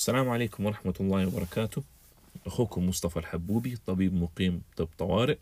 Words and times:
السلام 0.00 0.28
عليكم 0.28 0.66
ورحمة 0.66 0.94
الله 1.00 1.26
وبركاته. 1.26 1.82
أخوكم 2.46 2.88
مصطفى 2.88 3.18
الحبوبي 3.18 3.76
طبيب 3.86 4.14
مقيم 4.14 4.62
طب 4.76 4.88
طوارئ. 4.98 5.38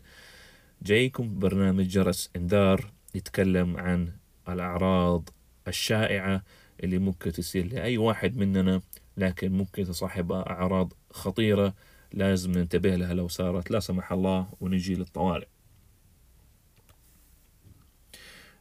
جايكم 0.81 1.39
برنامج 1.39 1.87
جرس 1.87 2.29
إنذار 2.35 2.91
يتكلم 3.15 3.77
عن 3.77 4.11
الأعراض 4.49 5.29
الشائعة 5.67 6.43
اللي 6.83 6.97
ممكن 6.97 7.31
تصير 7.31 7.65
لأي 7.65 7.97
واحد 7.97 8.37
مننا 8.37 8.81
لكن 9.17 9.51
ممكن 9.51 9.83
تصاحبها 9.83 10.49
أعراض 10.49 10.93
خطيرة 11.11 11.73
لازم 12.13 12.51
ننتبه 12.51 12.95
لها 12.95 13.13
لو 13.13 13.27
صارت 13.27 13.71
لا 13.71 13.79
سمح 13.79 14.11
الله 14.11 14.47
ونجي 14.61 14.95
للطوارئ. 14.95 15.47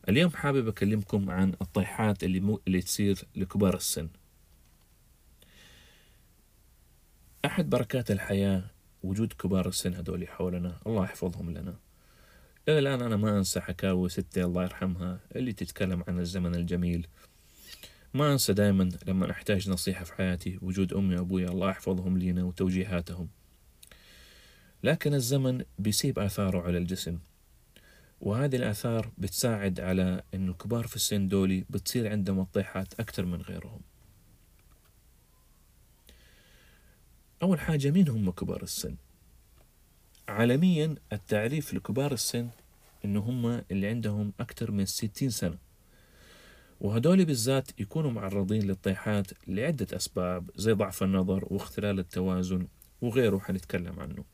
اليوم 0.08 0.30
حابب 0.30 0.68
أكلمكم 0.68 1.30
عن 1.30 1.52
الطيحات 1.62 2.24
اللي, 2.24 2.40
مو 2.40 2.60
اللي 2.66 2.82
تصير 2.82 3.24
لكبار 3.36 3.76
السن. 3.76 4.08
أحد 7.48 7.70
بركات 7.70 8.10
الحياة 8.10 8.62
وجود 9.02 9.32
كبار 9.32 9.68
السن 9.68 9.94
هذول 9.94 10.28
حولنا 10.28 10.78
الله 10.86 11.04
يحفظهم 11.04 11.50
لنا. 11.50 11.74
إلى 12.68 12.78
الآن 12.78 13.02
أنا 13.02 13.16
ما 13.16 13.38
أنسى 13.38 13.60
حكاوي 13.60 14.08
ستي 14.08 14.44
الله 14.44 14.62
يرحمها 14.62 15.20
اللي 15.36 15.52
تتكلم 15.52 16.04
عن 16.08 16.18
الزمن 16.18 16.54
الجميل. 16.54 17.06
ما 18.14 18.32
أنسى 18.32 18.52
دائما 18.52 18.88
لما 19.06 19.30
أحتاج 19.30 19.70
نصيحة 19.70 20.04
في 20.04 20.14
حياتي 20.14 20.58
وجود 20.62 20.92
أمي 20.92 21.16
وأبوي 21.16 21.48
الله 21.48 21.70
يحفظهم 21.70 22.18
لينا 22.18 22.44
وتوجيهاتهم. 22.44 23.28
لكن 24.84 25.14
الزمن 25.14 25.64
بيسيب 25.78 26.18
آثاره 26.18 26.62
على 26.62 26.78
الجسم 26.78 27.18
وهذه 28.20 28.56
الآثار 28.56 29.10
بتساعد 29.18 29.80
على 29.80 30.22
أنه 30.34 30.52
الكبار 30.52 30.86
في 30.86 30.96
السن 30.96 31.28
دولي 31.28 31.64
بتصير 31.70 32.08
عندهم 32.08 32.40
الطيحات 32.40 33.00
أكثر 33.00 33.24
من 33.24 33.42
غيرهم. 33.42 33.80
أول 37.42 37.60
حاجة 37.60 37.90
مين 37.90 38.08
هم 38.08 38.30
كبار 38.30 38.62
السن؟ 38.62 38.96
عالميا 40.28 40.94
التعريف 41.12 41.74
لكبار 41.74 42.12
السن 42.12 42.48
إنه 43.04 43.20
هم 43.20 43.46
اللي 43.70 43.86
عندهم 43.86 44.32
أكثر 44.40 44.70
من 44.70 44.86
ستين 44.86 45.30
سنة 45.30 45.58
وهدول 46.80 47.24
بالذات 47.24 47.80
يكونوا 47.80 48.10
معرضين 48.10 48.62
للطيحات 48.62 49.26
لعدة 49.48 49.96
أسباب 49.96 50.50
زي 50.56 50.72
ضعف 50.72 51.02
النظر 51.02 51.44
واختلال 51.50 51.98
التوازن 51.98 52.66
وغيره 53.00 53.38
حنتكلم 53.38 54.00
عنه 54.00 54.24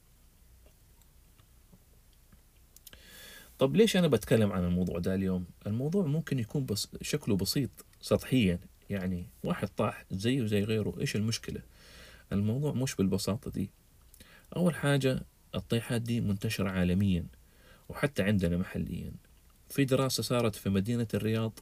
طب 3.58 3.76
ليش 3.76 3.96
أنا 3.96 4.08
بتكلم 4.08 4.52
عن 4.52 4.64
الموضوع 4.64 4.98
ده 4.98 5.14
اليوم؟ 5.14 5.46
الموضوع 5.66 6.06
ممكن 6.06 6.38
يكون 6.38 6.66
بس 6.66 6.88
شكله 7.02 7.36
بسيط 7.36 7.70
سطحيا 8.00 8.58
يعني 8.90 9.26
واحد 9.44 9.68
طاح 9.68 10.04
زيه 10.10 10.46
زي 10.46 10.64
غيره 10.64 10.94
إيش 11.00 11.16
المشكلة؟ 11.16 11.60
الموضوع 12.34 12.72
مش 12.72 12.94
بالبساطة 12.94 13.50
دي 13.50 13.70
أول 14.56 14.74
حاجة 14.74 15.22
الطيحات 15.54 16.02
دي 16.02 16.20
منتشرة 16.20 16.70
عالميا 16.70 17.26
وحتى 17.88 18.22
عندنا 18.22 18.56
محليا 18.56 19.12
في 19.68 19.84
دراسة 19.84 20.22
صارت 20.22 20.54
في 20.54 20.70
مدينة 20.70 21.06
الرياض 21.14 21.58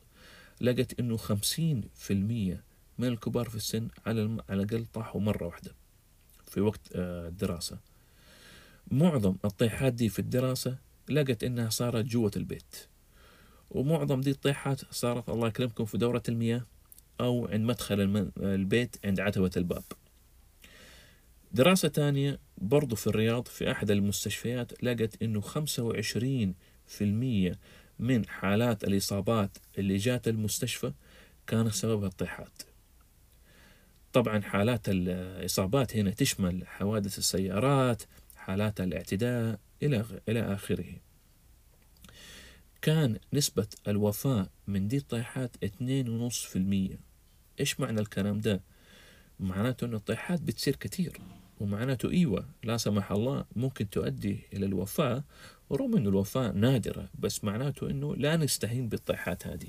لقت 0.60 1.00
إنه 1.00 1.16
خمسين 1.16 1.82
في 1.94 2.12
المية 2.12 2.62
من 2.98 3.08
الكبار 3.08 3.48
في 3.48 3.54
السن 3.54 3.88
على. 4.06 4.36
على 4.48 4.62
الأقل 4.62 4.86
طاحوا 4.92 5.20
مرة 5.20 5.46
واحدة 5.46 5.70
في 6.46 6.60
وقت 6.60 6.80
الدراسة 6.94 7.78
معظم 8.90 9.36
الطيحات 9.44 9.92
دي 9.92 10.08
في 10.08 10.18
الدراسة 10.18 10.76
لقت 11.08 11.44
إنها 11.44 11.68
صارت 11.70 12.04
جوة 12.04 12.30
البيت 12.36 12.76
ومعظم 13.70 14.20
دي 14.20 14.30
الطيحات 14.30 14.80
صارت 14.94 15.28
الله 15.28 15.48
يكرمكم 15.48 15.84
في 15.84 15.98
دورة 15.98 16.22
المياه 16.28 16.62
أو 17.20 17.46
عند 17.46 17.60
مدخل. 17.64 18.30
البيت 18.36 18.96
عند 19.04 19.20
عتبة 19.20 19.50
الباب 19.56 19.82
دراسة 21.52 21.88
تانية 21.88 22.38
برضو 22.58 22.96
في 22.96 23.06
الرياض 23.06 23.48
في 23.48 23.70
أحد 23.70 23.90
المستشفيات 23.90 24.84
لقت 24.84 25.22
في 26.86 27.04
المية 27.04 27.58
من 27.98 28.28
حالات 28.28 28.84
الإصابات 28.84 29.58
اللي 29.78 29.96
جات 29.96 30.28
المستشفى 30.28 30.92
كان 31.46 31.70
سببها 31.70 32.08
الطيحات. 32.08 32.62
طبعا 34.12 34.40
حالات 34.40 34.88
الإصابات 34.88 35.96
هنا 35.96 36.10
تشمل 36.10 36.66
حوادث 36.66 37.18
السيارات 37.18 38.02
حالات 38.36 38.80
الاعتداء 38.80 39.60
إلى 39.82 40.04
إلى 40.28 40.40
آخره. 40.40 40.94
كان 42.82 43.18
نسبة 43.32 43.66
الوفاة 43.88 44.50
من 44.66 44.88
دي 44.88 44.96
الطيحات 44.96 45.56
اتنين 45.62 46.08
ونص 46.08 46.44
في 46.44 46.56
المية. 46.56 47.00
إيش 47.60 47.80
معنى 47.80 48.00
الكلام 48.00 48.40
ده؟ 48.40 48.62
معناته 49.40 49.84
أن 49.84 49.94
الطيحات 49.94 50.40
بتصير 50.42 50.76
كتير 50.76 51.20
ومعناته 51.62 52.10
إيوه 52.10 52.46
لا 52.64 52.76
سمح 52.76 53.12
الله 53.12 53.44
ممكن 53.56 53.90
تؤدي 53.90 54.38
إلى 54.52 54.66
الوفاة 54.66 55.24
ورغم 55.70 55.96
إنه 55.96 56.08
الوفاة 56.08 56.52
نادرة 56.52 57.08
بس 57.18 57.44
معناته 57.44 57.90
إنه 57.90 58.16
لا 58.16 58.36
نستهين 58.36 58.88
بالطيحات 58.88 59.46
هذه. 59.46 59.68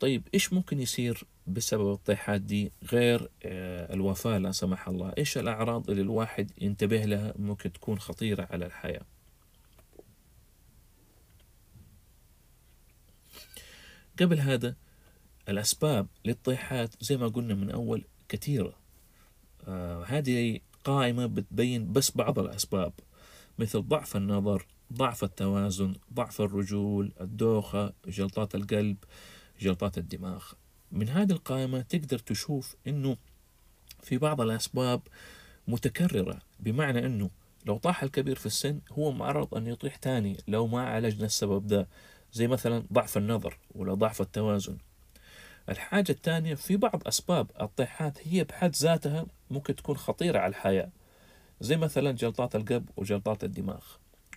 طيب 0.00 0.22
إيش 0.34 0.52
ممكن 0.52 0.80
يصير 0.80 1.24
بسبب 1.46 1.92
الطيحات 1.92 2.40
دي 2.40 2.72
غير 2.92 3.30
الوفاة؟ 3.94 4.38
لا 4.38 4.52
سمح 4.52 4.88
الله. 4.88 5.12
إيش 5.18 5.38
الأعراض 5.38 5.90
اللي 5.90 6.02
الواحد 6.02 6.50
ينتبه 6.60 7.04
لها 7.04 7.34
ممكن 7.38 7.72
تكون 7.72 7.98
خطيرة 7.98 8.48
على 8.50 8.66
الحياة؟ 8.66 9.02
قبل 14.20 14.40
هذا 14.40 14.74
الأسباب 15.50 16.06
للطيحات 16.24 16.94
زي 17.00 17.16
ما 17.16 17.28
قلنا 17.28 17.54
من 17.54 17.70
أول 17.70 18.04
كثيرة. 18.28 18.74
آه 19.68 20.04
هذه 20.04 20.60
قائمة 20.84 21.26
بتبين 21.26 21.92
بس 21.92 22.10
بعض 22.16 22.38
الأسباب 22.38 22.92
مثل 23.58 23.82
ضعف 23.82 24.16
النظر 24.16 24.66
ضعف 24.92 25.24
التوازن 25.24 25.94
ضعف 26.14 26.40
الرجول 26.40 27.12
الدوخة 27.20 27.92
جلطات 28.06 28.54
القلب 28.54 28.96
جلطات 29.60 29.98
الدماغ. 29.98 30.44
من 30.92 31.08
هذه 31.08 31.32
القائمة 31.32 31.80
تقدر 31.80 32.18
تشوف 32.18 32.76
أنه 32.86 33.16
في 34.02 34.18
بعض 34.18 34.40
الأسباب 34.40 35.00
متكررة 35.68 36.38
بمعنى 36.60 37.06
أنه 37.06 37.30
لو 37.66 37.76
طاح 37.76 38.02
الكبير 38.02 38.36
في 38.36 38.46
السن 38.46 38.80
هو 38.92 39.12
معرض 39.12 39.54
أن 39.54 39.66
يطيح 39.66 39.96
تاني 39.96 40.36
لو 40.48 40.66
ما 40.66 40.82
عالجنا 40.82 41.26
السبب 41.26 41.66
ده. 41.66 41.88
زي 42.32 42.48
مثلا 42.48 42.84
ضعف 42.92 43.16
النظر 43.16 43.58
ولا 43.74 43.94
ضعف 43.94 44.20
التوازن. 44.20 44.78
الحاجة 45.68 46.12
الثانية 46.12 46.54
في 46.54 46.76
بعض 46.76 47.02
أسباب 47.06 47.50
الطيحات 47.60 48.18
هي 48.28 48.44
بحد 48.44 48.74
ذاتها 48.76 49.26
ممكن 49.50 49.76
تكون 49.76 49.96
خطيرة 49.96 50.38
على 50.38 50.50
الحياة. 50.50 50.90
زي 51.60 51.76
مثلا 51.76 52.12
جلطات 52.12 52.56
القلب 52.56 52.88
وجلطات 52.96 53.44
الدماغ. 53.44 53.84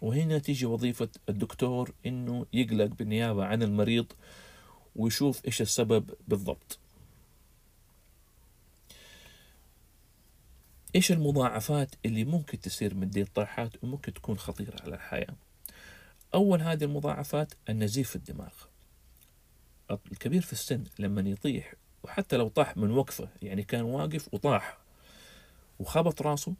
وهنا 0.01 0.37
تيجي 0.39 0.65
وظيفة 0.65 1.09
الدكتور 1.29 1.93
إنه 2.05 2.45
يقلق 2.53 2.85
بالنيابة 2.85 3.45
عن 3.45 3.63
المريض 3.63 4.05
ويشوف 4.95 5.45
إيش 5.45 5.61
السبب 5.61 6.09
بالضبط. 6.27 6.79
إيش 10.95 11.11
المضاعفات 11.11 11.95
اللي 12.05 12.23
ممكن 12.23 12.59
تصير 12.59 12.95
من 12.95 13.09
دي 13.09 13.21
الطيحات 13.21 13.83
وممكن 13.83 14.13
تكون 14.13 14.37
خطيرة 14.37 14.81
على 14.83 14.95
الحياة؟ 14.95 15.35
أول 16.33 16.61
هذه 16.61 16.83
المضاعفات 16.83 17.53
النزيف 17.69 18.09
في 18.09 18.15
الدماغ. 18.15 18.53
الكبير 19.91 20.41
في 20.41 20.53
السن 20.53 20.83
لما 20.99 21.21
يطيح 21.21 21.73
وحتى 22.03 22.37
لو 22.37 22.47
طاح 22.47 22.77
من 22.77 22.91
وقفة 22.91 23.27
يعني 23.41 23.63
كان 23.63 23.81
واقف 23.81 24.33
وطاح 24.33 24.77
وخبط 25.79 26.21
راسه 26.21 26.53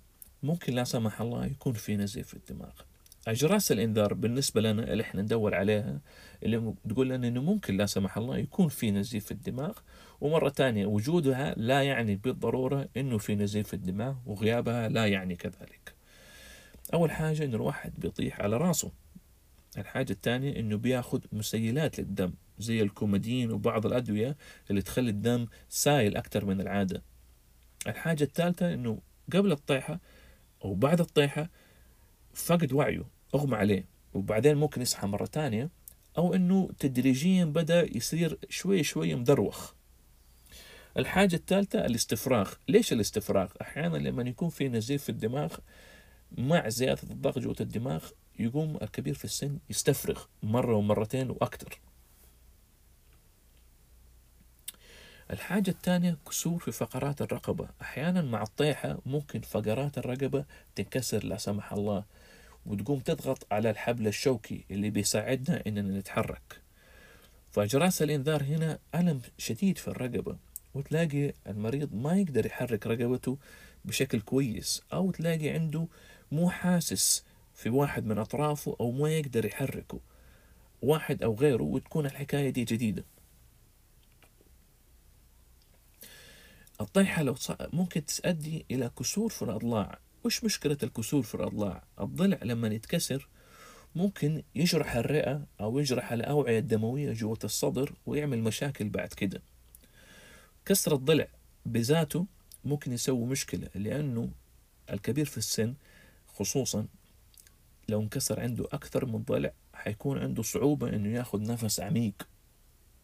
ممكن 0.44 0.73
لا 0.73 0.84
سمح 0.84 1.22
الله 1.22 1.45
يكون 1.45 1.73
في 1.73 1.95
نزيف 1.95 2.28
في 2.28 2.33
الدماغ. 2.33 2.72
أجراس 3.28 3.72
الإنذار 3.72 4.13
بالنسبة 4.13 4.62
لنا 4.62 4.94
اللي 4.94 5.03
إحنا 5.03 5.22
ندور 5.22 5.56
عليها 5.56 6.00
اللي 6.44 6.73
تقول 6.89 7.09
لنا 7.09 7.28
إنه 7.28 7.41
ممكن 7.41 7.78
لا 7.78 7.85
سمح 7.85 8.17
الله 8.17 8.38
يكون 8.38 8.67
في 8.67 8.91
نزيف 8.91 9.25
في 9.25 9.31
الدماغ 9.31 9.78
ومرة 10.22 10.50
تانية 10.50 10.86
وجودها 10.86 11.53
لا 11.57 11.83
يعني 11.83 12.15
بالضرورة 12.15 12.89
إنه 12.97 13.18
في 13.18 13.36
نزيف 13.36 13.68
في 13.68 13.74
الدماغ 13.74 14.15
وغيابها 14.25 14.89
لا 14.89 15.06
يعني 15.07 15.36
كذلك. 15.36 15.94
أول 16.94 17.12
حاجة 17.12 17.44
إنه 17.44 17.56
الواحد 17.56 17.94
بيطيح 17.97 18.42
على 18.42 18.57
راسه. 18.57 18.92
الحاجة 19.77 20.11
الثانية 20.11 20.59
إنه 20.59 20.77
بياخد 20.77 21.25
مسيلات 21.31 21.99
للدم 21.99 22.33
زي 22.59 22.81
الكومادين 22.81 23.51
وبعض 23.51 23.85
الأدوية 23.85 24.37
اللي 24.69 24.81
تخلي 24.81 25.09
الدم 25.09 25.47
سائل 25.69 26.17
أكثر 26.17 26.45
من 26.45 26.61
العادة. 26.61 27.03
الحاجة 27.87 28.23
الثالثة 28.23 28.73
إنه 28.73 28.99
قبل 29.33 29.51
الطيحة 29.51 29.99
أو 30.65 30.73
بعد 30.73 30.99
الطيحة 30.99 31.49
فقد 32.33 32.73
وعيه 32.73 33.05
أغمى 33.35 33.55
عليه 33.55 33.85
وبعدين 34.13 34.57
ممكن 34.57 34.81
يصحى 34.81 35.07
مرة 35.07 35.25
تانية 35.25 35.69
أو 36.17 36.33
إنه 36.33 36.69
تدريجيا 36.79 37.45
بدأ 37.45 37.97
يصير 37.97 38.37
شوي 38.49 38.83
شوي 38.83 39.15
مدروخ. 39.15 39.73
الحاجة 40.97 41.35
الثالثة 41.35 41.85
الاستفراغ. 41.85 42.53
ليش 42.69 42.93
الاستفراغ؟ 42.93 43.51
أحيانا 43.61 43.97
لما 43.97 44.23
يكون 44.23 44.49
في 44.49 44.69
نزيف 44.69 45.03
في 45.03 45.09
الدماغ 45.09 45.55
مع 46.37 46.69
زيادة 46.69 47.03
الضغط 47.03 47.39
جوة 47.39 47.55
الدماغ 47.61 48.05
يقوم 48.39 48.77
الكبير 48.81 49.13
في 49.13 49.25
السن 49.25 49.57
يستفرغ 49.69 50.24
مرة 50.44 50.75
ومرتين 50.75 51.30
وأكثر. 51.30 51.80
الحاجة 55.31 55.69
الثانية 55.69 56.18
كسور 56.30 56.59
في 56.59 56.71
فقرات 56.71 57.21
الرقبة. 57.21 57.69
أحيانا 57.81 58.21
مع 58.21 58.41
الطيحة 58.41 58.97
ممكن 59.06 59.41
فقرات 59.41 59.97
الرقبة 59.97 60.45
تنكسر 60.75 61.24
لا 61.24 61.38
سمح 61.38 61.74
الله 61.74 62.03
وتقوم 62.65 63.00
تضغط 63.00 63.47
على 63.51 63.69
الحبل 63.69 64.07
الشوكي 64.07 64.65
اللي 64.71 64.89
بيساعدنا 64.89 65.63
إننا 65.68 66.00
نتحرك. 66.00 66.62
فجراس 67.51 68.01
الإنذار 68.01 68.44
هنا 68.44 68.80
ألم 68.95 69.21
شديد 69.38 69.77
في 69.77 69.88
الرقبة 69.88 70.38
وتلاقي 70.74 71.33
المريض 71.47 71.94
ما 71.94 72.15
يقدر 72.18 72.45
يحرك 72.45 72.88
رقبته 72.88 73.38
بشكل 73.85 74.21
كويس 74.21 74.81
أو 74.94 75.12
تلاقي 75.12 75.50
عنده 75.50 75.88
مو 76.31 76.50
حاسس 76.50 77.24
في 77.53 77.69
واحد 77.69 78.05
من 78.05 78.17
أطرافه 78.17 78.75
أو 78.79 78.91
ما 78.91 79.09
يقدر 79.09 79.45
يحركه. 79.45 80.00
واحد 80.81 81.23
أو 81.23 81.35
غيره 81.35 81.63
وتكون 81.63 82.05
الحكاية 82.05 82.50
دي 82.50 82.63
جديدة. 82.63 83.03
الطيحة 86.81 87.23
لو 87.23 87.35
ممكن 87.73 88.05
تؤدي 88.05 88.65
إلى 88.71 88.91
كسور 89.00 89.29
في 89.29 89.41
الأضلاع. 89.41 90.00
وش 90.23 90.44
مشكلة 90.44 90.77
الكسور 90.83 91.23
في 91.23 91.35
الأضلاع؟ 91.35 91.83
الضلع 92.00 92.39
لما 92.44 92.67
يتكسر 92.67 93.27
ممكن 93.95 94.44
يجرح 94.56 94.95
الرئة 94.95 95.45
أو 95.61 95.79
يجرح 95.79 96.11
الأوعية 96.11 96.59
الدموية 96.59 97.13
جوة 97.13 97.39
الصدر 97.44 97.94
ويعمل 98.06 98.39
مشاكل 98.39 98.89
بعد 98.89 99.07
كده. 99.13 99.41
كسر 100.65 100.95
الضلع 100.95 101.27
بذاته 101.65 102.25
ممكن 102.65 102.94
يسوي 102.94 103.25
مشكلة 103.25 103.69
لأنه 103.75 104.29
الكبير 104.89 105.25
في 105.25 105.38
السن 105.38 105.73
خصوصا 106.27 106.88
لو 107.89 108.01
انكسر 108.01 108.39
عنده 108.39 108.68
أكثر 108.71 109.06
من 109.06 109.24
ضلع 109.24 109.53
حيكون 109.74 110.19
عنده 110.19 110.44
صعوبة 110.44 110.89
إنه 110.89 111.09
ياخذ 111.09 111.41
نفس 111.41 111.80
عميق. 111.80 112.27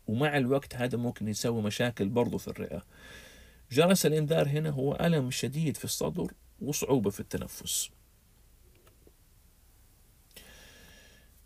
ومع 0.08 0.38
الوقت 0.38 0.76
هذا 0.76 0.98
ممكن 0.98 1.28
يسوي 1.28 1.62
مشاكل 1.62 2.10
برضه 2.10 2.38
في 2.38 2.48
الرئة. 2.48 2.84
جرس 3.72 4.06
الإنذار 4.06 4.48
هنا 4.48 4.70
هو 4.70 4.96
ألم 4.96 5.32
شديد 5.32 5.78
في 5.78 5.86
الصدر 5.86 6.32
وصعوبة 6.62 7.10
في 7.10 7.20
التنفس. 7.20 7.90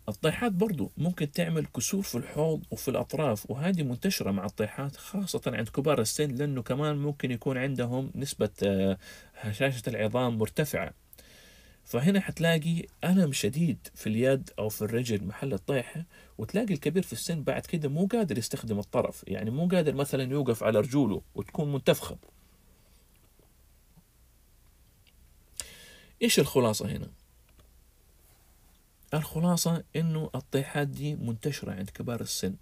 الطيحات 0.08 0.52
برضو 0.52 0.92
ممكن 0.96 1.32
تعمل 1.32 1.66
كسور 1.66 2.02
في 2.02 2.14
الحوض 2.18 2.62
وفي 2.70 2.88
الأطراف 2.88 3.50
وهذه 3.50 3.82
منتشرة 3.82 4.30
مع 4.30 4.44
الطيحات 4.44 4.96
خاصة 4.96 5.42
عند 5.46 5.68
كبار 5.68 6.00
السن 6.00 6.28
لأنه 6.30 6.62
كمان 6.62 6.96
ممكن 6.96 7.30
يكون 7.30 7.58
عندهم 7.58 8.10
نسبة 8.14 8.50
آه، 8.62 8.98
هشاشة 9.34 9.82
العظام 9.88 10.38
مرتفعة. 10.38 11.03
فهنا 11.84 12.20
حتلاقي 12.20 12.86
ألم 13.04 13.32
شديد 13.32 13.88
في 13.94 14.06
اليد 14.06 14.50
أو 14.58 14.68
في 14.68 14.82
الرجل 14.82 15.24
محل 15.24 15.52
الطيحة 15.52 16.04
وتلاقي 16.38 16.74
الكبير 16.74 17.02
في 17.02 17.12
السن 17.12 17.42
بعد 17.42 17.66
كده 17.66 17.88
مو 17.88 18.06
قادر 18.06 18.38
يستخدم 18.38 18.78
الطرف 18.78 19.24
يعني 19.26 19.50
مو 19.50 19.68
قادر 19.68 19.94
مثلا 19.94 20.22
يوقف 20.22 20.62
على 20.62 20.80
رجوله 20.80 21.22
وتكون 21.34 21.72
منتفخة 21.72 22.16
إيش 26.22 26.38
الخلاصة 26.38 26.88
هنا؟ 26.88 27.10
الخلاصة 29.14 29.84
إنه 29.96 30.30
الطيحات 30.34 30.88
دي 30.88 31.14
منتشرة 31.14 31.72
عند 31.72 31.90
كبار 31.90 32.20
السن 32.20 32.54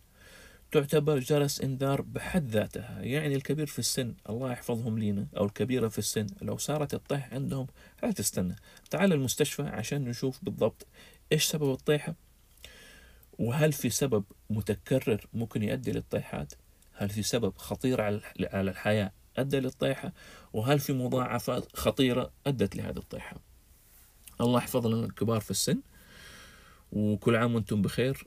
تعتبر 0.73 1.19
جرس 1.19 1.61
إنذار 1.61 2.03
بحد 2.03 2.49
ذاتها. 2.49 3.01
يعني 3.01 3.35
الكبير 3.35 3.67
في 3.67 3.79
السن 3.79 4.15
الله 4.29 4.53
يحفظهم 4.53 4.99
لينا 4.99 5.27
أو 5.37 5.45
الكبيرة 5.45 5.89
في 5.89 5.99
السن 5.99 6.27
لو 6.43 6.57
صارت 6.57 6.95
الطيح 6.95 7.35
عندهم 7.35 7.67
لا 8.03 8.11
تستنى. 8.11 8.57
تعال 8.91 9.13
المستشفى 9.13 9.63
عشان 9.63 10.05
نشوف 10.05 10.45
بالضبط 10.45 10.87
إيش 11.33 11.45
سبب 11.45 11.73
الطيحة 11.73 12.15
وهل 13.39 13.73
في 13.73 13.91
سبب 13.91 14.25
متكرر 14.51 15.27
ممكن 15.33 15.63
يؤدي 15.63 15.93
للطيحات 15.93 16.53
هل 16.93 17.09
في 17.09 17.23
سبب 17.23 17.57
خطير 17.57 18.01
على 18.01 18.21
الحياة 18.71 19.13
أدى 19.37 19.61
للطيحة 19.61 20.13
وهل 20.53 20.79
في 20.79 20.93
مضاعفات 20.93 21.77
خطيرة 21.77 22.33
أدت 22.47 22.77
لهذه 22.77 22.97
الطيحة. 22.97 23.37
الله 24.41 24.59
يحفظ 24.59 24.87
لنا 24.87 25.07
الكبار 25.07 25.41
في 25.41 25.51
السن 25.51 25.81
وكل 26.93 27.37
عام 27.37 27.55
وأنتم 27.55 27.83
بخير. 27.83 28.27